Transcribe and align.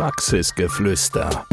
Praxisgeflüster. 0.00 1.44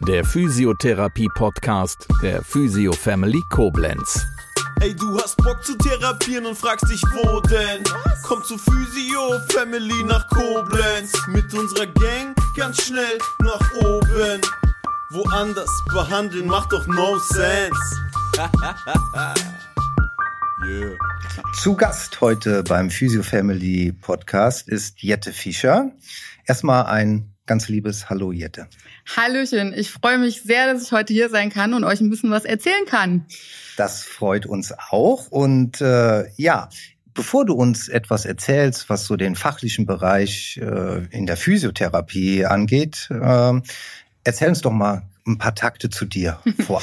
Der 0.00 0.24
Physiotherapie-Podcast 0.24 2.08
der 2.22 2.42
Physio 2.42 2.92
Family 2.92 3.42
Koblenz. 3.50 4.24
Ey, 4.80 4.96
du 4.96 5.20
hast 5.20 5.36
Bock 5.36 5.62
zu 5.62 5.76
therapieren 5.76 6.46
und 6.46 6.56
fragst 6.56 6.90
dich, 6.90 7.02
wo 7.02 7.38
denn? 7.40 7.84
Komm 8.22 8.42
zu 8.44 8.56
Physio 8.56 9.40
Family 9.50 10.04
nach 10.04 10.26
Koblenz. 10.30 11.12
Mit 11.26 11.52
unserer 11.52 11.84
Gang 11.88 12.34
ganz 12.56 12.86
schnell 12.86 13.18
nach 13.40 13.74
oben. 13.74 14.40
Woanders 15.10 15.84
behandeln 15.92 16.46
macht 16.46 16.72
doch 16.72 16.86
no 16.86 17.18
sense. 17.18 18.00
yeah. 20.66 20.96
Zu 21.52 21.76
Gast 21.76 22.22
heute 22.22 22.62
beim 22.62 22.88
Physio 22.88 23.22
Family 23.22 23.92
Podcast 23.92 24.66
ist 24.66 25.02
Jette 25.02 25.34
Fischer. 25.34 25.92
Erstmal 26.48 26.86
ein 26.86 27.34
ganz 27.44 27.68
liebes 27.68 28.08
Hallo, 28.08 28.32
Jette. 28.32 28.68
Hallöchen, 29.14 29.74
ich 29.76 29.90
freue 29.90 30.16
mich 30.16 30.40
sehr, 30.40 30.72
dass 30.72 30.82
ich 30.82 30.92
heute 30.92 31.12
hier 31.12 31.28
sein 31.28 31.50
kann 31.50 31.74
und 31.74 31.84
euch 31.84 32.00
ein 32.00 32.08
bisschen 32.08 32.30
was 32.30 32.46
erzählen 32.46 32.86
kann. 32.86 33.26
Das 33.76 34.02
freut 34.02 34.46
uns 34.46 34.72
auch. 34.72 35.28
Und 35.28 35.82
äh, 35.82 36.26
ja, 36.36 36.70
bevor 37.12 37.44
du 37.44 37.52
uns 37.52 37.90
etwas 37.90 38.24
erzählst, 38.24 38.88
was 38.88 39.04
so 39.04 39.16
den 39.16 39.34
fachlichen 39.34 39.84
Bereich 39.84 40.58
äh, 40.62 41.04
in 41.10 41.26
der 41.26 41.36
Physiotherapie 41.36 42.46
angeht, 42.46 43.08
äh, 43.10 43.60
erzähl 44.24 44.48
uns 44.48 44.62
doch 44.62 44.72
mal 44.72 45.02
ein 45.26 45.36
paar 45.36 45.54
Takte 45.54 45.90
zu 45.90 46.06
dir 46.06 46.40
vor. 46.66 46.80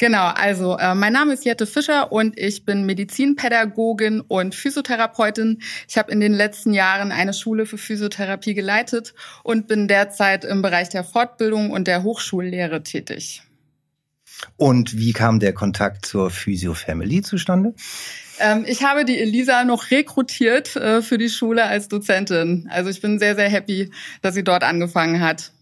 Genau, 0.00 0.28
also 0.28 0.78
äh, 0.78 0.94
mein 0.94 1.12
Name 1.12 1.34
ist 1.34 1.44
Jette 1.44 1.66
Fischer 1.66 2.10
und 2.10 2.38
ich 2.38 2.64
bin 2.64 2.86
Medizinpädagogin 2.86 4.22
und 4.22 4.54
Physiotherapeutin. 4.54 5.60
Ich 5.88 5.98
habe 5.98 6.10
in 6.10 6.20
den 6.20 6.32
letzten 6.32 6.72
Jahren 6.72 7.12
eine 7.12 7.34
Schule 7.34 7.66
für 7.66 7.76
Physiotherapie 7.76 8.54
geleitet 8.54 9.12
und 9.42 9.68
bin 9.68 9.88
derzeit 9.88 10.46
im 10.46 10.62
Bereich 10.62 10.88
der 10.88 11.04
Fortbildung 11.04 11.70
und 11.70 11.86
der 11.86 12.02
Hochschullehre 12.02 12.82
tätig. 12.82 13.42
Und 14.56 14.96
wie 14.96 15.12
kam 15.12 15.38
der 15.38 15.52
Kontakt 15.52 16.06
zur 16.06 16.30
Physio 16.30 16.72
Family 16.72 17.20
zustande? 17.20 17.74
Ähm, 18.38 18.64
ich 18.66 18.82
habe 18.82 19.04
die 19.04 19.18
Elisa 19.18 19.64
noch 19.64 19.90
rekrutiert 19.90 20.76
äh, 20.76 21.02
für 21.02 21.18
die 21.18 21.28
Schule 21.28 21.64
als 21.64 21.88
Dozentin. 21.88 22.70
Also 22.72 22.88
ich 22.88 23.02
bin 23.02 23.18
sehr, 23.18 23.36
sehr 23.36 23.50
happy, 23.50 23.90
dass 24.22 24.32
sie 24.34 24.44
dort 24.44 24.64
angefangen 24.64 25.20
hat. 25.20 25.52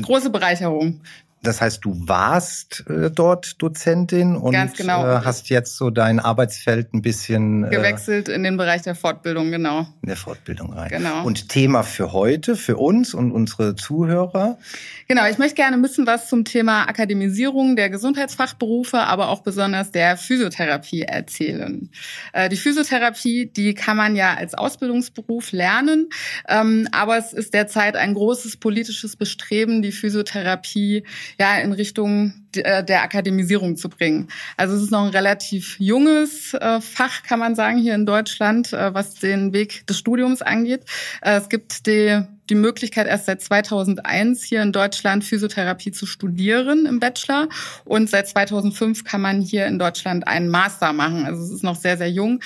Große 0.00 0.30
Bereicherung. 0.30 1.02
Das 1.42 1.62
heißt, 1.62 1.82
du 1.84 2.06
warst 2.06 2.84
äh, 2.90 3.10
dort 3.10 3.62
Dozentin 3.62 4.36
und 4.36 4.54
genau. 4.76 5.06
äh, 5.06 5.20
hast 5.24 5.48
jetzt 5.48 5.76
so 5.76 5.88
dein 5.88 6.20
Arbeitsfeld 6.20 6.92
ein 6.92 7.00
bisschen 7.00 7.64
äh, 7.64 7.70
gewechselt 7.70 8.28
in 8.28 8.42
den 8.42 8.58
Bereich 8.58 8.82
der 8.82 8.94
Fortbildung, 8.94 9.50
genau. 9.50 9.86
In 10.02 10.08
der 10.08 10.16
Fortbildung 10.16 10.74
rein. 10.74 10.90
Genau. 10.90 11.24
Und 11.24 11.48
Thema 11.48 11.82
für 11.82 12.12
heute, 12.12 12.56
für 12.56 12.76
uns 12.76 13.14
und 13.14 13.32
unsere 13.32 13.74
Zuhörer? 13.74 14.58
Genau, 15.08 15.26
ich 15.28 15.38
möchte 15.38 15.54
gerne 15.54 15.76
ein 15.76 15.82
bisschen 15.82 16.06
was 16.06 16.28
zum 16.28 16.44
Thema 16.44 16.86
Akademisierung 16.86 17.74
der 17.74 17.88
Gesundheitsfachberufe, 17.88 18.98
aber 18.98 19.30
auch 19.30 19.40
besonders 19.40 19.92
der 19.92 20.18
Physiotherapie 20.18 21.02
erzählen. 21.02 21.90
Äh, 22.34 22.50
die 22.50 22.56
Physiotherapie, 22.56 23.46
die 23.46 23.72
kann 23.72 23.96
man 23.96 24.14
ja 24.14 24.34
als 24.34 24.52
Ausbildungsberuf 24.52 25.52
lernen, 25.52 26.10
ähm, 26.48 26.86
aber 26.92 27.16
es 27.16 27.32
ist 27.32 27.54
derzeit 27.54 27.96
ein 27.96 28.12
großes 28.12 28.58
politisches 28.58 29.16
Bestreben, 29.16 29.80
die 29.80 29.92
Physiotherapie 29.92 31.04
ja 31.38 31.58
in 31.58 31.72
Richtung 31.72 32.34
äh, 32.56 32.82
der 32.82 33.02
Akademisierung 33.02 33.76
zu 33.76 33.88
bringen. 33.88 34.28
Also 34.56 34.74
es 34.74 34.82
ist 34.82 34.90
noch 34.90 35.04
ein 35.04 35.10
relativ 35.10 35.76
junges 35.78 36.54
äh, 36.54 36.80
Fach, 36.80 37.22
kann 37.22 37.38
man 37.38 37.54
sagen, 37.54 37.78
hier 37.78 37.94
in 37.94 38.06
Deutschland, 38.06 38.72
äh, 38.72 38.92
was 38.92 39.14
den 39.14 39.52
Weg 39.52 39.86
des 39.86 39.98
Studiums 39.98 40.42
angeht. 40.42 40.84
Es 41.20 41.48
gibt 41.48 41.86
die 41.86 42.22
die 42.48 42.56
Möglichkeit, 42.56 43.06
erst 43.06 43.26
seit 43.26 43.40
2001 43.40 44.42
hier 44.42 44.60
in 44.60 44.72
Deutschland 44.72 45.22
Physiotherapie 45.22 45.92
zu 45.92 46.04
studieren 46.04 46.84
im 46.84 46.98
Bachelor. 46.98 47.48
Und 47.84 48.10
seit 48.10 48.26
2005 48.26 49.04
kann 49.04 49.20
man 49.20 49.40
hier 49.40 49.66
in 49.66 49.78
Deutschland 49.78 50.26
einen 50.26 50.48
Master 50.48 50.92
machen. 50.92 51.26
Also 51.26 51.44
es 51.44 51.52
ist 51.52 51.62
noch 51.62 51.76
sehr, 51.76 51.96
sehr 51.96 52.10
jung 52.10 52.40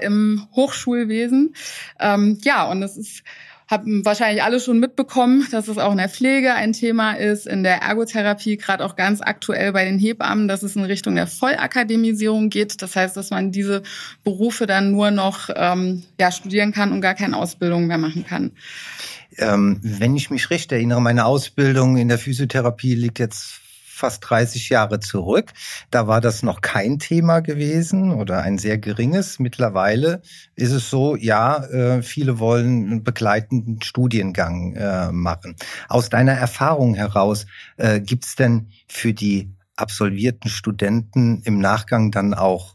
im 0.00 0.48
Hochschulwesen. 0.56 1.54
Ähm, 2.00 2.38
ja, 2.42 2.64
und 2.64 2.82
es 2.82 2.96
ist 2.96 3.22
haben 3.68 4.02
wahrscheinlich 4.04 4.42
alle 4.42 4.60
schon 4.60 4.80
mitbekommen, 4.80 5.46
dass 5.50 5.68
es 5.68 5.76
auch 5.76 5.92
in 5.92 5.98
der 5.98 6.08
Pflege 6.08 6.54
ein 6.54 6.72
Thema 6.72 7.12
ist, 7.12 7.46
in 7.46 7.62
der 7.62 7.82
Ergotherapie, 7.82 8.56
gerade 8.56 8.84
auch 8.84 8.96
ganz 8.96 9.20
aktuell 9.20 9.72
bei 9.72 9.84
den 9.84 9.98
Hebammen, 9.98 10.48
dass 10.48 10.62
es 10.62 10.74
in 10.74 10.84
Richtung 10.84 11.14
der 11.14 11.26
Vollakademisierung 11.26 12.48
geht. 12.48 12.80
Das 12.80 12.96
heißt, 12.96 13.16
dass 13.16 13.30
man 13.30 13.52
diese 13.52 13.82
Berufe 14.24 14.66
dann 14.66 14.92
nur 14.92 15.10
noch 15.10 15.50
ähm, 15.54 16.02
ja, 16.18 16.32
studieren 16.32 16.72
kann 16.72 16.92
und 16.92 17.02
gar 17.02 17.14
keine 17.14 17.36
Ausbildung 17.36 17.86
mehr 17.86 17.98
machen 17.98 18.24
kann. 18.24 18.52
Ähm, 19.36 19.78
wenn 19.82 20.16
ich 20.16 20.30
mich 20.30 20.48
recht 20.48 20.72
erinnere, 20.72 21.02
meine 21.02 21.26
Ausbildung 21.26 21.98
in 21.98 22.08
der 22.08 22.18
Physiotherapie 22.18 22.94
liegt 22.94 23.18
jetzt 23.18 23.60
fast 23.98 24.28
30 24.28 24.68
Jahre 24.68 25.00
zurück. 25.00 25.52
Da 25.90 26.06
war 26.06 26.20
das 26.20 26.42
noch 26.42 26.60
kein 26.60 26.98
Thema 26.98 27.40
gewesen 27.40 28.12
oder 28.12 28.42
ein 28.42 28.58
sehr 28.58 28.78
geringes. 28.78 29.38
Mittlerweile 29.38 30.22
ist 30.54 30.72
es 30.72 30.88
so, 30.88 31.16
ja, 31.16 31.64
äh, 31.64 32.02
viele 32.02 32.38
wollen 32.38 32.86
einen 32.86 33.04
begleitenden 33.04 33.82
Studiengang 33.82 34.74
äh, 34.74 35.12
machen. 35.12 35.56
Aus 35.88 36.08
deiner 36.08 36.32
Erfahrung 36.32 36.94
heraus, 36.94 37.46
äh, 37.76 38.00
gibt 38.00 38.24
es 38.24 38.36
denn 38.36 38.68
für 38.86 39.12
die 39.12 39.52
absolvierten 39.76 40.50
Studenten 40.50 41.42
im 41.44 41.58
Nachgang 41.58 42.10
dann 42.10 42.34
auch 42.34 42.74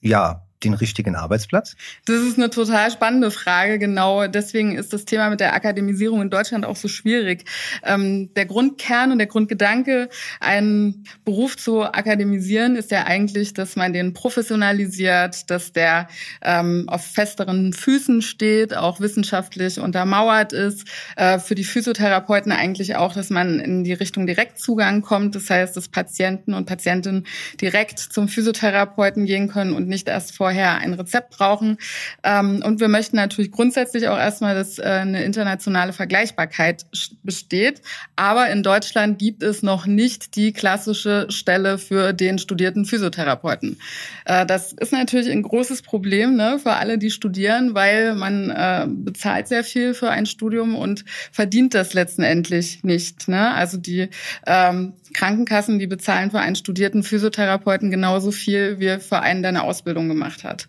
ja 0.00 0.46
den 0.64 0.74
richtigen 0.74 1.16
Arbeitsplatz? 1.16 1.76
Das 2.04 2.20
ist 2.20 2.38
eine 2.38 2.50
total 2.50 2.90
spannende 2.90 3.30
Frage. 3.30 3.78
Genau 3.78 4.26
deswegen 4.26 4.76
ist 4.76 4.92
das 4.92 5.04
Thema 5.04 5.30
mit 5.30 5.40
der 5.40 5.54
Akademisierung 5.54 6.22
in 6.22 6.30
Deutschland 6.30 6.64
auch 6.64 6.76
so 6.76 6.88
schwierig. 6.88 7.44
Ähm, 7.82 8.32
der 8.34 8.46
Grundkern 8.46 9.12
und 9.12 9.18
der 9.18 9.26
Grundgedanke, 9.26 10.08
einen 10.40 11.04
Beruf 11.24 11.56
zu 11.56 11.82
akademisieren, 11.82 12.76
ist 12.76 12.90
ja 12.90 13.04
eigentlich, 13.04 13.54
dass 13.54 13.76
man 13.76 13.92
den 13.92 14.12
professionalisiert, 14.12 15.50
dass 15.50 15.72
der 15.72 16.08
ähm, 16.42 16.84
auf 16.88 17.04
festeren 17.04 17.72
Füßen 17.72 18.22
steht, 18.22 18.76
auch 18.76 19.00
wissenschaftlich 19.00 19.80
untermauert 19.80 20.52
ist. 20.52 20.86
Äh, 21.16 21.38
für 21.38 21.54
die 21.54 21.64
Physiotherapeuten 21.64 22.52
eigentlich 22.52 22.96
auch, 22.96 23.14
dass 23.14 23.30
man 23.30 23.60
in 23.60 23.84
die 23.84 23.92
Richtung 23.92 24.26
Direktzugang 24.26 25.02
kommt. 25.02 25.34
Das 25.34 25.48
heißt, 25.48 25.76
dass 25.76 25.88
Patienten 25.88 26.54
und 26.54 26.66
Patientinnen 26.66 27.26
direkt 27.60 27.98
zum 27.98 28.28
Physiotherapeuten 28.28 29.26
gehen 29.26 29.48
können 29.48 29.74
und 29.74 29.88
nicht 29.88 30.08
erst 30.08 30.36
vor 30.36 30.49
vorher 30.50 30.78
ein 30.78 30.94
Rezept 30.94 31.30
brauchen. 31.30 31.78
Ähm, 32.24 32.60
und 32.64 32.80
wir 32.80 32.88
möchten 32.88 33.14
natürlich 33.16 33.52
grundsätzlich 33.52 34.08
auch 34.08 34.18
erstmal, 34.18 34.56
dass 34.56 34.80
äh, 34.80 34.82
eine 34.82 35.22
internationale 35.22 35.92
Vergleichbarkeit 35.92 36.86
besteht. 37.22 37.82
Aber 38.16 38.50
in 38.50 38.64
Deutschland 38.64 39.20
gibt 39.20 39.44
es 39.44 39.62
noch 39.62 39.86
nicht 39.86 40.34
die 40.34 40.52
klassische 40.52 41.26
Stelle 41.28 41.78
für 41.78 42.12
den 42.12 42.38
studierten 42.38 42.84
Physiotherapeuten. 42.84 43.78
Äh, 44.24 44.44
das 44.44 44.72
ist 44.72 44.92
natürlich 44.92 45.30
ein 45.30 45.42
großes 45.42 45.82
Problem 45.82 46.34
ne, 46.34 46.58
für 46.60 46.72
alle, 46.72 46.98
die 46.98 47.10
studieren, 47.10 47.74
weil 47.74 48.16
man 48.16 48.50
äh, 48.50 48.86
bezahlt 48.88 49.46
sehr 49.46 49.62
viel 49.62 49.94
für 49.94 50.10
ein 50.10 50.26
Studium 50.26 50.74
und 50.74 51.04
verdient 51.30 51.74
das 51.74 51.94
letztendlich 51.94 52.82
nicht. 52.82 53.28
Ne? 53.28 53.54
Also 53.54 53.78
die 53.78 54.08
ähm, 54.46 54.94
Krankenkassen, 55.14 55.78
die 55.78 55.86
bezahlen 55.86 56.30
für 56.32 56.40
einen 56.40 56.56
studierten 56.56 57.04
Physiotherapeuten 57.04 57.90
genauso 57.90 58.32
viel 58.32 58.80
wie 58.80 58.98
für 58.98 59.20
einen, 59.20 59.42
der 59.42 59.50
eine 59.50 59.62
Ausbildung 59.62 60.08
gemacht 60.08 60.39
hat. 60.44 60.68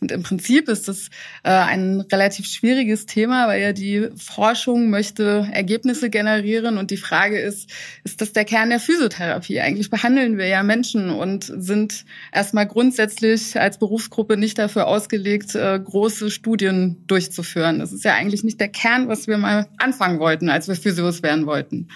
Und 0.00 0.12
im 0.12 0.22
Prinzip 0.22 0.68
ist 0.68 0.86
das 0.86 1.08
äh, 1.42 1.50
ein 1.50 2.00
relativ 2.12 2.46
schwieriges 2.46 3.06
Thema, 3.06 3.48
weil 3.48 3.60
ja 3.60 3.72
die 3.72 4.08
Forschung 4.16 4.90
möchte 4.90 5.48
Ergebnisse 5.52 6.08
generieren 6.08 6.78
und 6.78 6.92
die 6.92 6.96
Frage 6.96 7.38
ist, 7.40 7.68
ist 8.04 8.20
das 8.20 8.32
der 8.32 8.44
Kern 8.44 8.70
der 8.70 8.78
Physiotherapie? 8.78 9.60
Eigentlich 9.60 9.90
behandeln 9.90 10.38
wir 10.38 10.46
ja 10.46 10.62
Menschen 10.62 11.10
und 11.10 11.52
sind 11.56 12.04
erstmal 12.32 12.68
grundsätzlich 12.68 13.58
als 13.58 13.78
Berufsgruppe 13.78 14.36
nicht 14.36 14.58
dafür 14.58 14.86
ausgelegt, 14.86 15.56
äh, 15.56 15.80
große 15.80 16.30
Studien 16.30 17.02
durchzuführen. 17.08 17.80
Das 17.80 17.92
ist 17.92 18.04
ja 18.04 18.14
eigentlich 18.14 18.44
nicht 18.44 18.60
der 18.60 18.68
Kern, 18.68 19.08
was 19.08 19.26
wir 19.26 19.38
mal 19.38 19.66
anfangen 19.78 20.20
wollten, 20.20 20.48
als 20.48 20.68
wir 20.68 20.76
Physios 20.76 21.24
werden 21.24 21.46
wollten 21.46 21.88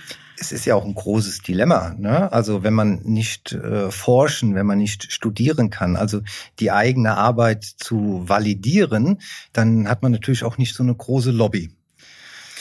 es 0.42 0.50
ist 0.50 0.64
ja 0.64 0.74
auch 0.74 0.84
ein 0.84 0.94
großes 0.94 1.42
Dilemma. 1.42 1.94
Ne? 1.96 2.32
Also 2.32 2.64
wenn 2.64 2.74
man 2.74 3.00
nicht 3.04 3.52
äh, 3.52 3.90
forschen, 3.92 4.56
wenn 4.56 4.66
man 4.66 4.78
nicht 4.78 5.12
studieren 5.12 5.70
kann, 5.70 5.94
also 5.96 6.20
die 6.58 6.72
eigene 6.72 7.16
Arbeit 7.16 7.64
zu 7.64 8.24
validieren, 8.26 9.20
dann 9.52 9.88
hat 9.88 10.02
man 10.02 10.10
natürlich 10.10 10.42
auch 10.42 10.58
nicht 10.58 10.74
so 10.74 10.82
eine 10.82 10.94
große 10.94 11.30
Lobby. 11.30 11.70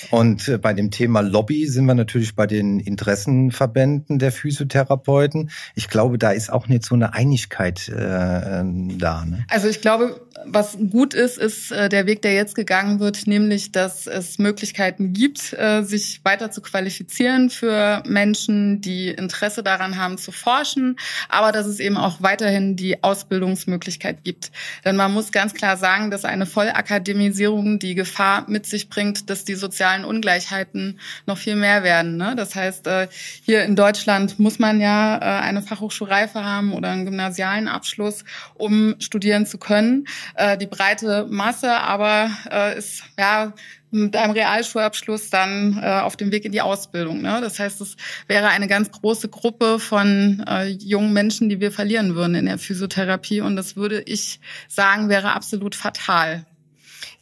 Und 0.09 0.47
äh, 0.47 0.57
bei 0.57 0.73
dem 0.73 0.89
Thema 0.89 1.21
Lobby 1.21 1.67
sind 1.67 1.85
wir 1.85 1.93
natürlich 1.93 2.35
bei 2.35 2.47
den 2.47 2.79
Interessenverbänden 2.79 4.19
der 4.19 4.31
Physiotherapeuten. 4.31 5.51
Ich 5.75 5.89
glaube, 5.89 6.17
da 6.17 6.31
ist 6.31 6.51
auch 6.51 6.67
nicht 6.67 6.83
so 6.83 6.95
eine 6.95 7.13
Einigkeit 7.13 7.87
äh, 7.89 8.59
ähm, 8.59 8.97
da. 8.97 9.25
Ne? 9.25 9.45
Also 9.49 9.67
ich 9.67 9.81
glaube, 9.81 10.21
was 10.45 10.77
gut 10.89 11.13
ist, 11.13 11.37
ist 11.37 11.71
äh, 11.71 11.89
der 11.89 12.05
Weg, 12.05 12.21
der 12.21 12.33
jetzt 12.33 12.55
gegangen 12.55 12.99
wird, 12.99 13.27
nämlich, 13.27 13.71
dass 13.71 14.07
es 14.07 14.39
Möglichkeiten 14.39 15.13
gibt, 15.13 15.53
äh, 15.53 15.83
sich 15.83 16.21
weiter 16.23 16.51
zu 16.51 16.61
qualifizieren 16.61 17.49
für 17.49 18.03
Menschen, 18.05 18.81
die 18.81 19.09
Interesse 19.09 19.63
daran 19.63 19.97
haben 19.97 20.17
zu 20.17 20.31
forschen, 20.31 20.97
aber 21.29 21.51
dass 21.51 21.65
es 21.65 21.79
eben 21.79 21.97
auch 21.97 22.21
weiterhin 22.21 22.75
die 22.75 23.03
Ausbildungsmöglichkeit 23.03 24.23
gibt. 24.23 24.51
Denn 24.85 24.95
man 24.95 25.13
muss 25.13 25.31
ganz 25.31 25.53
klar 25.53 25.77
sagen, 25.77 26.11
dass 26.11 26.25
eine 26.25 26.45
Vollakademisierung 26.45 27.79
die 27.79 27.95
Gefahr 27.95 28.49
mit 28.49 28.65
sich 28.65 28.89
bringt, 28.89 29.29
dass 29.29 29.45
die 29.45 29.55
sozialen 29.55 30.05
Ungleichheiten 30.05 30.99
noch 31.25 31.37
viel 31.37 31.55
mehr 31.55 31.83
werden. 31.83 32.17
Ne? 32.17 32.35
Das 32.35 32.55
heißt, 32.55 32.87
äh, 32.87 33.07
hier 33.43 33.63
in 33.63 33.75
Deutschland 33.75 34.39
muss 34.39 34.59
man 34.59 34.81
ja 34.81 35.17
äh, 35.17 35.41
eine 35.41 35.61
Fachhochschulreife 35.61 36.43
haben 36.43 36.73
oder 36.73 36.89
einen 36.89 37.05
gymnasialen 37.05 37.67
Abschluss, 37.67 38.23
um 38.55 38.95
studieren 38.99 39.45
zu 39.45 39.57
können. 39.57 40.05
Äh, 40.35 40.57
die 40.57 40.67
breite 40.67 41.27
Masse 41.29 41.71
aber 41.71 42.29
äh, 42.49 42.77
ist 42.77 43.03
ja 43.17 43.53
mit 43.91 44.15
einem 44.15 44.31
Realschulabschluss 44.31 45.29
dann 45.29 45.77
äh, 45.81 45.99
auf 45.99 46.15
dem 46.15 46.31
Weg 46.31 46.45
in 46.45 46.51
die 46.51 46.61
Ausbildung. 46.61 47.21
Ne? 47.21 47.39
Das 47.41 47.59
heißt, 47.59 47.81
es 47.81 47.97
wäre 48.27 48.47
eine 48.47 48.67
ganz 48.67 48.89
große 48.91 49.27
Gruppe 49.27 49.79
von 49.79 50.43
äh, 50.47 50.67
jungen 50.67 51.11
Menschen, 51.13 51.49
die 51.49 51.59
wir 51.59 51.71
verlieren 51.71 52.15
würden 52.15 52.35
in 52.35 52.45
der 52.45 52.57
Physiotherapie. 52.57 53.41
Und 53.41 53.57
das 53.57 53.75
würde 53.75 54.01
ich 54.01 54.39
sagen, 54.69 55.09
wäre 55.09 55.33
absolut 55.33 55.75
fatal. 55.75 56.45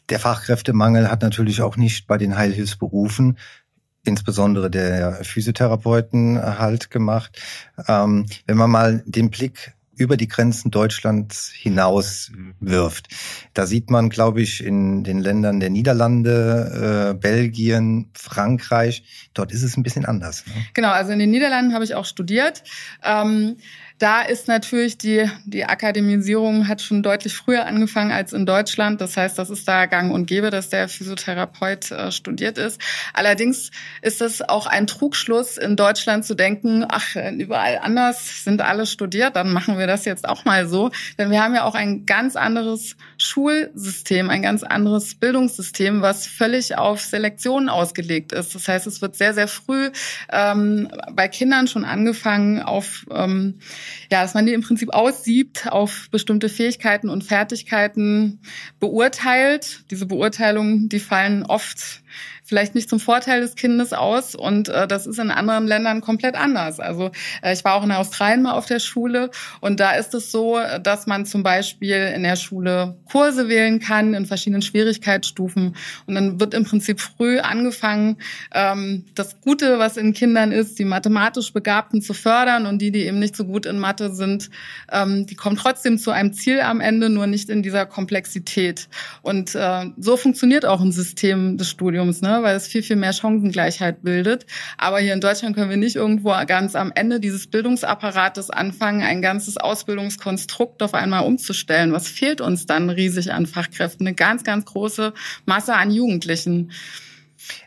Der 0.10 0.20
Fachkräftemangel 0.20 1.10
hat 1.10 1.22
natürlich 1.22 1.62
auch 1.62 1.76
nicht 1.76 2.08
bei 2.08 2.18
den 2.18 2.38
Heilhilfsberufen 2.38 3.38
insbesondere 4.06 4.72
der 4.72 5.24
Physiotherapeuten 5.24 6.42
halt 6.42 6.90
gemacht. 6.90 7.38
Ähm, 7.88 8.26
wenn 8.46 8.58
man 8.58 8.72
mal 8.72 9.04
den 9.06 9.30
Blick 9.30 9.74
über 10.00 10.18
die 10.18 10.28
Grenzen 10.28 10.72
Deutschlands 10.72 11.51
hinaus 11.54 12.31
wirft. 12.60 13.10
Da 13.54 13.66
sieht 13.66 13.90
man, 13.90 14.10
glaube 14.10 14.42
ich, 14.42 14.63
in 14.63 15.04
den 15.04 15.19
Ländern 15.19 15.60
der 15.60 15.69
Niederlande, 15.69 17.12
äh, 17.12 17.13
Belgien, 17.13 18.10
Frankreich, 18.13 19.30
dort 19.34 19.51
ist 19.51 19.63
es 19.63 19.78
ein 19.78 19.84
bisschen 19.84 20.06
anders. 20.06 20.46
Ne? 20.48 20.54
Genau, 20.74 20.90
also 20.90 21.12
in 21.12 21.19
den 21.19 21.31
Niederlanden 21.31 21.74
habe 21.74 21.84
ich 21.84 21.96
auch 21.96 22.06
studiert. 22.06 22.63
Ähm, 23.04 23.57
da 24.00 24.22
ist 24.22 24.48
natürlich 24.48 24.98
die, 24.98 25.30
die 25.44 25.66
Akademisierung 25.66 26.69
hat 26.69 26.81
schon 26.81 27.04
deutlich 27.04 27.36
früher 27.36 27.66
angefangen 27.66 28.12
als 28.12 28.31
in 28.31 28.46
Deutschland. 28.46 29.01
Das 29.01 29.18
heißt, 29.18 29.38
das 29.38 29.50
ist 29.50 29.68
da 29.68 29.88
gang 29.88 30.13
und 30.13 30.25
gäbe, 30.25 30.50
dass 30.50 30.69
der 30.69 30.88
Physiotherapeut 30.88 31.92
äh, 31.92 32.12
studiert 32.12 32.57
ist. 32.57 32.81
Allerdings 33.13 33.72
ist 34.01 34.22
es 34.22 34.42
auch 34.42 34.68
ein 34.68 34.88
Trugschluss, 34.88 35.57
in 35.57 35.75
Deutschland 35.75 36.24
zu 36.24 36.34
denken, 36.34 36.86
ach, 36.88 37.18
überall 37.38 37.80
anders 37.80 38.46
sind 38.46 38.62
alle 38.62 38.86
studiert, 38.86 39.36
dann 39.36 39.51
machen 39.51 39.78
wir 39.78 39.86
das 39.86 40.06
jetzt 40.06 40.28
auch 40.28 40.45
mal 40.45 40.68
so. 40.68 40.92
Denn 41.18 41.30
wir 41.30 41.44
haben 41.44 41.54
ja 41.54 41.66
auch 41.66 41.75
ein 41.75 42.06
ganz 42.06 42.38
anderes 42.38 42.95
Schulsystem, 43.18 44.30
ein 44.30 44.42
ganz 44.42 44.63
anderes 44.63 45.16
Bildungssystem, 45.16 46.02
was 46.02 46.25
völlig 46.25 46.78
auf 46.78 47.02
Selektion 47.02 47.68
ausgelegt 47.68 48.31
ist. 48.31 48.56
Das 48.56 48.66
heißt, 48.69 48.88
es 48.88 49.02
wird 49.02 49.18
sehr, 49.18 49.34
sehr 49.34 49.50
früh 49.50 49.92
ähm, 50.31 50.88
bei 51.12 51.28
Kindern 51.28 51.68
schon 51.68 51.84
angefangen 51.84 52.62
auf 52.62 53.06
ähm, 53.12 53.60
ja, 54.12 54.22
dass 54.22 54.34
man 54.34 54.46
die 54.46 54.54
im 54.54 54.62
Prinzip 54.62 54.94
aussiebt, 54.94 55.68
auf 55.72 56.08
bestimmte 56.12 56.50
Fähigkeiten 56.50 57.10
und 57.10 57.24
Fertigkeiten 57.24 58.40
beurteilt. 58.80 59.84
Diese 59.92 60.06
Beurteilungen, 60.06 60.90
die 60.90 61.00
fallen 61.00 61.46
oft 61.46 62.02
vielleicht 62.50 62.75
nicht 62.75 62.90
zum 62.90 63.00
Vorteil 63.00 63.42
des 63.42 63.56
Kindes 63.56 63.94
aus 63.94 64.36
und 64.36 64.68
äh, 64.69 64.88
das 64.88 65.07
ist 65.07 65.19
in 65.19 65.31
anderen 65.31 65.68
Ländern 65.68 66.01
komplett 66.01 66.36
anders. 66.36 66.80
Also 66.80 67.12
äh, 67.42 67.54
ich 67.54 67.63
war 67.63 67.75
auch 67.75 67.84
in 67.84 67.92
Australien 67.92 68.42
mal 68.42 68.54
auf 68.54 68.66
der 68.66 68.80
Schule 68.80 69.30
und 69.62 69.80
da 69.80 69.92
ist 69.92 70.13
es 70.13 70.31
so, 70.31 70.60
dass 70.84 71.07
man 71.07 71.25
zum 71.25 71.44
Beispiel 71.44 72.12
in 72.16 72.24
der 72.24 72.36
Schule 72.36 72.98
Kurse 73.10 73.48
wählen 73.48 73.80
kann 73.80 74.13
in 74.13 74.25
verschiedenen 74.25 74.62
Schwierigkeitsstufen 74.62 75.75
und 76.07 76.16
dann 76.16 76.40
wird 76.40 76.54
im 76.54 76.66
Prinzip 76.66 77.00
früh 77.00 77.40
angefangen, 77.40 78.18
ähm, 78.54 79.06
das 79.16 79.40
Gute, 79.42 79.80
was 79.80 79.98
in 79.98 80.13
Kindern 80.13 80.52
ist, 80.52 80.80
die 80.80 80.86
mathematisch 80.86 81.54
Begabten 81.54 82.02
zu 82.02 82.13
fördern 82.13 82.66
und 82.66 82.81
die, 82.81 82.92
die 82.92 83.06
eben 83.06 83.19
nicht 83.19 83.36
so 83.36 83.45
gut 83.45 83.66
in 83.66 83.80
Mathe 83.80 84.13
sind, 84.13 84.50
ähm, 84.92 85.25
die 85.25 85.36
kommen 85.36 85.56
trotzdem 85.56 85.98
zu 85.98 86.12
einem 86.12 86.34
Ziel 86.34 86.62
am 86.62 86.81
Ende, 86.81 87.10
nur 87.10 87.28
nicht 87.28 87.50
in 87.50 87.62
dieser 87.62 87.86
Komplexität. 87.86 88.88
Und 89.22 89.56
äh, 89.56 89.86
so 89.98 90.18
funktioniert 90.18 90.66
auch 90.66 90.81
ein 90.81 90.92
System 90.92 91.57
des 91.57 91.69
Studiums. 91.69 92.22
Ne? 92.22 92.39
Weil 92.44 92.56
es 92.56 92.68
viel, 92.68 92.84
viel 92.84 92.96
mehr 92.96 93.14
Chancengleichheit 93.14 94.04
bildet. 94.04 94.46
Aber 94.78 95.00
hier 95.00 95.14
in 95.14 95.22
Deutschland 95.22 95.56
können 95.56 95.70
wir 95.70 95.78
nicht 95.78 95.96
irgendwo 95.96 96.30
ganz 96.48 96.76
am 96.76 96.92
Ende 96.94 97.20
dieses 97.20 97.48
Bildungsapparates 97.48 98.50
anfangen, 98.50 99.02
ein 99.02 99.22
ganzes 99.22 99.58
Ausbildungskonstrukt 99.58 100.82
auf 100.84 100.94
einmal 100.94 101.26
umzustellen. 101.26 101.92
Was 101.92 102.08
fehlt 102.08 102.42
uns 102.42 102.66
dann 102.66 102.90
riesig 102.90 103.34
an 103.34 103.46
Fachkräften? 103.46 104.08
Eine 104.08 104.16
ganz, 104.16 104.44
ganz 104.44 104.66
große 104.66 105.14
Masse 105.46 105.76
an 105.76 105.92
Jugendlichen. 105.92 106.72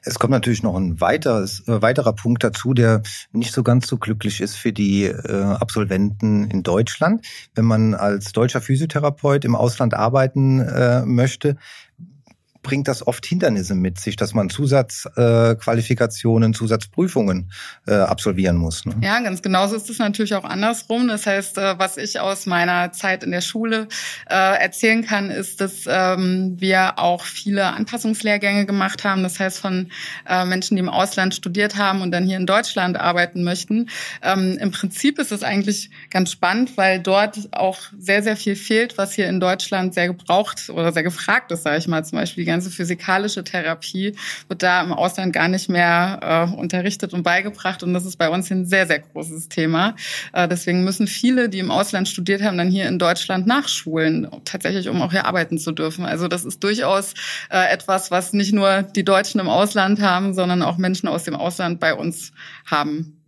Es 0.03 0.19
kommt 0.19 0.33
natürlich 0.33 0.63
noch 0.63 0.77
ein 0.77 1.01
weiteres, 1.01 1.67
äh, 1.67 1.83
weiterer 1.83 2.13
Punkt 2.13 2.45
dazu, 2.45 2.75
der 2.75 3.03
nicht 3.33 3.53
so 3.53 3.63
ganz 3.63 3.87
so 3.87 3.99
glücklich 3.99 4.41
ist 4.41 4.57
für 4.57 4.73
die 4.73 5.05
äh, 5.05 5.43
Absolventen 5.43 6.51
in 6.51 6.63
Deutschland. 6.63 7.27
Wenn 7.55 7.65
man 7.65 7.95
als 7.95 8.33
deutscher 8.33 8.61
Physiotherapeut 8.61 9.45
im 9.45 9.57
Ausland 9.57 9.95
arbeiten 9.95 10.61
äh, 10.61 11.05
möchte, 11.05 11.57
bringt 12.63 12.89
das 12.89 13.07
oft 13.07 13.27
Hindernisse 13.27 13.75
mit 13.75 13.99
sich, 13.99 14.17
dass 14.17 14.35
man 14.35 14.49
Zusatzqualifikationen, 14.49 16.53
äh, 16.53 16.55
Zusatzprüfungen 16.55 17.51
äh, 17.87 17.95
absolvieren 17.95 18.57
muss. 18.57 18.87
Ne? 18.87 18.95
Ja, 19.03 19.21
ganz 19.21 19.43
genauso 19.43 19.77
ist 19.77 19.91
es 19.91 19.99
natürlich 19.99 20.35
auch 20.35 20.45
andersrum. 20.45 21.09
Das 21.09 21.27
heißt, 21.27 21.59
äh, 21.59 21.79
was 21.79 21.97
ich 21.97 22.21
aus 22.21 22.47
meiner 22.47 22.93
Zeit 22.93 23.25
in 23.25 23.33
der 23.33 23.41
Schule 23.41 23.89
äh, 24.31 24.63
erzählen 24.63 25.05
kann, 25.05 25.31
ist, 25.31 25.61
dass 25.61 25.85
ähm, 25.87 26.57
wir 26.59 26.99
auch 26.99 27.25
viele 27.25 27.67
Anpassungslehrgänge 27.67 28.67
gemacht 28.67 29.05
haben. 29.05 29.23
Das 29.23 29.41
heißt, 29.41 29.59
von 29.59 29.91
äh, 30.29 30.45
Menschen, 30.45 30.77
die 30.77 30.81
im 30.81 30.89
Ausland 30.89 31.35
studiert 31.35 31.77
haben 31.77 32.01
und 32.01 32.13
dann 32.13 32.25
hier 32.25 32.37
in 32.37 32.47
Deutschland 32.47 32.99
arbeiten 32.99 33.43
möchten. 33.43 33.89
Ähm, 34.23 34.57
Im 34.59 34.71
Prinzip 34.71 35.19
ist 35.19 35.33
es 35.33 35.43
eigentlich 35.43 35.91
ganz 36.11 36.31
spannend, 36.31 36.77
weil 36.77 37.01
dort 37.01 37.49
auch 37.53 37.79
sehr, 37.99 38.23
sehr 38.23 38.37
viel 38.37 38.57
fehlt, 38.57 38.99
was 38.99 39.15
hier 39.15 39.29
in 39.29 39.41
Deutschland 39.41 39.95
sehr 39.95 40.07
gebraucht 40.07 40.71
oder 40.71 40.93
sehr 40.93 41.03
gefragt 41.03 41.51
ist, 41.51 41.65
sage 41.65 41.79
ich 41.79 41.89
mal, 41.89 42.05
zum 42.05 42.19
Beispiel 42.19 42.52
ganze 42.53 42.71
physikalische 42.71 43.45
Therapie 43.45 44.15
wird 44.49 44.63
da 44.63 44.83
im 44.83 44.93
Ausland 44.93 45.33
gar 45.33 45.49
nicht 45.49 45.69
mehr 45.69 46.49
äh, 46.51 46.57
unterrichtet 46.57 47.13
und 47.13 47.23
beigebracht. 47.23 47.83
Und 47.83 47.95
das 47.95 48.05
ist 48.05 48.17
bei 48.17 48.29
uns 48.29 48.51
ein 48.51 48.67
sehr, 48.67 48.87
sehr 48.87 49.01
großes 49.01 49.49
Thema. 49.49 49.97
Äh, 50.33 50.49
deswegen 50.49 50.85
müssen 50.85 51.07
viele, 51.07 51.49
die 51.49 51.59
im 51.59 51.71
Ausland 51.71 52.09
studiert 52.09 52.43
haben, 52.43 52.59
dann 52.59 52.71
hier 52.71 52.89
in 52.89 52.99
Deutschland 52.99 53.47
nachschulen, 53.47 54.29
tatsächlich, 54.45 54.89
um 54.89 55.01
auch 55.03 55.11
hier 55.11 55.27
arbeiten 55.27 55.59
zu 55.59 55.73
dürfen. 55.73 56.05
Also 56.05 56.29
das 56.29 56.45
ist 56.45 56.63
durchaus 56.63 57.15
äh, 57.51 57.73
etwas, 57.73 58.11
was 58.11 58.33
nicht 58.33 58.53
nur 58.53 58.83
die 58.83 59.05
Deutschen 59.05 59.41
im 59.41 59.49
Ausland 59.49 60.01
haben, 60.01 60.35
sondern 60.35 60.63
auch 60.63 60.79
Menschen 60.79 61.09
aus 61.09 61.25
dem 61.25 61.35
Ausland 61.35 61.81
bei 61.81 61.95
uns 61.95 62.33
haben. 62.67 63.19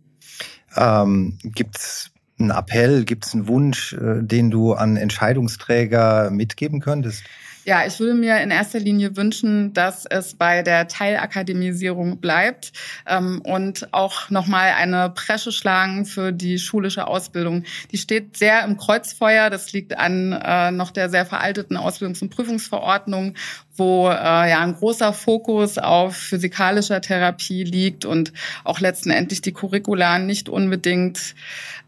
Ähm, 0.75 1.37
Gibt 1.43 1.77
es 1.77 2.11
einen 2.37 2.51
Appell, 2.51 3.05
gibt 3.05 3.25
es 3.25 3.33
einen 3.33 3.47
Wunsch, 3.47 3.93
äh, 3.93 4.21
den 4.21 4.51
du 4.51 4.73
an 4.73 4.97
Entscheidungsträger 4.97 6.29
mitgeben 6.31 6.81
könntest? 6.81 7.23
Ja, 7.67 7.83
ich 7.83 7.99
würde 7.99 8.13
mir 8.13 8.39
in 8.41 8.51
erster 8.51 8.79
Linie 8.79 9.17
wünschen, 9.17 9.73
dass 9.73 10.05
es 10.05 10.35
bei 10.35 10.61
der 10.61 10.87
Teilakademisierung 10.87 12.19
bleibt 12.19 12.73
ähm, 13.07 13.41
und 13.41 13.91
auch 13.91 14.29
nochmal 14.29 14.73
eine 14.77 15.09
Presche 15.09 15.51
schlagen 15.51 16.05
für 16.05 16.31
die 16.31 16.59
schulische 16.59 17.07
Ausbildung. 17.07 17.63
Die 17.91 17.97
steht 17.97 18.37
sehr 18.37 18.63
im 18.63 18.77
Kreuzfeuer. 18.77 19.49
Das 19.49 19.73
liegt 19.73 19.97
an 19.97 20.31
äh, 20.31 20.69
noch 20.69 20.91
der 20.91 21.09
sehr 21.09 21.25
veralteten 21.25 21.75
Ausbildungs- 21.75 22.21
und 22.21 22.29
Prüfungsverordnung, 22.29 23.33
wo 23.77 24.09
äh, 24.09 24.13
ja 24.13 24.61
ein 24.61 24.75
großer 24.75 25.13
Fokus 25.13 25.77
auf 25.77 26.15
physikalischer 26.15 27.01
Therapie 27.01 27.63
liegt 27.63 28.05
und 28.05 28.33
auch 28.63 28.79
letzten 28.79 29.09
Endlich 29.09 29.41
die 29.41 29.53
Curricula 29.53 30.19
nicht 30.19 30.49
unbedingt 30.49 31.35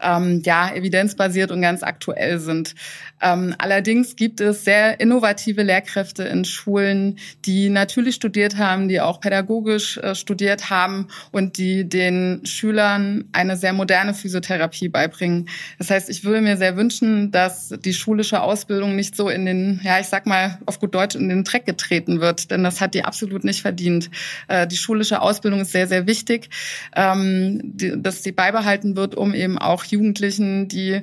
ähm, 0.00 0.42
ja 0.44 0.72
evidenzbasiert 0.72 1.50
und 1.50 1.62
ganz 1.62 1.82
aktuell 1.82 2.38
sind. 2.38 2.74
Ähm, 3.20 3.54
allerdings 3.58 4.16
gibt 4.16 4.40
es 4.40 4.64
sehr 4.64 5.00
innovative 5.00 5.62
Lehrkräfte 5.62 6.22
in 6.24 6.44
Schulen, 6.44 7.18
die 7.44 7.68
natürlich 7.68 8.14
studiert 8.14 8.56
haben, 8.56 8.88
die 8.88 9.00
auch 9.00 9.20
pädagogisch 9.20 9.98
äh, 9.98 10.14
studiert 10.14 10.70
haben 10.70 11.08
und 11.32 11.58
die 11.58 11.88
den 11.88 12.42
Schülern 12.44 13.24
eine 13.32 13.56
sehr 13.56 13.72
moderne 13.72 14.14
Physiotherapie 14.14 14.88
beibringen. 14.88 15.48
Das 15.78 15.90
heißt, 15.90 16.08
ich 16.10 16.24
würde 16.24 16.40
mir 16.40 16.56
sehr 16.56 16.76
wünschen, 16.76 17.32
dass 17.32 17.70
die 17.70 17.94
schulische 17.94 18.40
Ausbildung 18.40 18.94
nicht 18.94 19.16
so 19.16 19.28
in 19.28 19.46
den, 19.46 19.80
ja, 19.82 19.98
ich 19.98 20.06
sag 20.06 20.26
mal 20.26 20.58
auf 20.66 20.78
gut 20.78 20.94
Deutsch, 20.94 21.16
in 21.16 21.28
den 21.28 21.44
Dreck 21.44 21.66
getreten 21.78 22.20
wird, 22.20 22.50
denn 22.50 22.64
das 22.64 22.80
hat 22.80 22.94
die 22.94 23.04
absolut 23.04 23.44
nicht 23.44 23.62
verdient. 23.62 24.10
Äh, 24.48 24.66
die 24.66 24.76
schulische 24.76 25.22
Ausbildung 25.22 25.60
ist 25.60 25.72
sehr, 25.72 25.86
sehr 25.86 26.06
wichtig, 26.06 26.50
ähm, 26.94 27.60
dass 27.96 28.22
sie 28.22 28.32
beibehalten 28.32 28.96
wird, 28.96 29.14
um 29.14 29.32
eben 29.32 29.58
auch 29.58 29.84
Jugendlichen, 29.84 30.68
die 30.68 31.00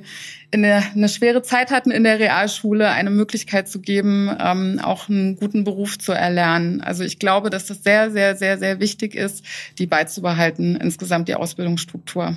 eine 0.52 1.08
schwere 1.08 1.42
Zeit 1.42 1.70
hatten 1.70 1.90
in 1.90 2.04
der 2.04 2.18
Realschule, 2.18 2.90
eine 2.90 3.10
Möglichkeit 3.10 3.68
zu 3.68 3.80
geben, 3.80 4.30
ähm, 4.38 4.80
auch 4.82 5.08
einen 5.08 5.36
guten 5.36 5.64
Beruf 5.64 5.98
zu 5.98 6.12
erlernen. 6.12 6.80
Also 6.80 7.04
ich 7.04 7.18
glaube, 7.18 7.50
dass 7.50 7.66
das 7.66 7.82
sehr, 7.82 8.10
sehr, 8.10 8.36
sehr, 8.36 8.58
sehr 8.58 8.80
wichtig 8.80 9.14
ist, 9.14 9.44
die 9.78 9.86
beizubehalten, 9.86 10.76
insgesamt 10.76 11.28
die 11.28 11.34
Ausbildungsstruktur. 11.34 12.36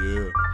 yeah. 0.00 0.47